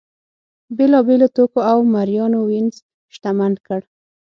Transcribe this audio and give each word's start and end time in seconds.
بېلابېلو 0.77 1.27
توکو 1.35 1.59
او 1.71 1.77
مریانو 1.93 2.39
وینز 2.49 2.75
شتمن 3.13 3.53
کړ. 3.65 3.79